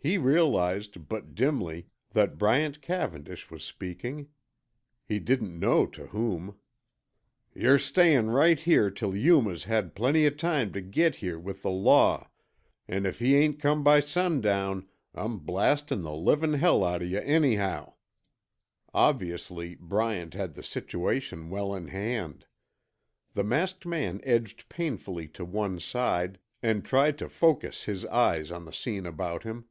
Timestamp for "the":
11.62-11.70, 16.02-16.14, 20.54-20.62, 23.34-23.44, 28.64-28.72